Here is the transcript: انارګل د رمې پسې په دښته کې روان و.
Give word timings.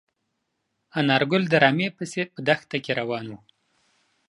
انارګل 0.99 1.43
د 1.49 1.53
رمې 1.63 1.87
پسې 1.97 2.21
په 2.33 2.39
دښته 2.47 2.77
کې 2.83 2.91
روان 2.99 3.25
و. 3.31 3.35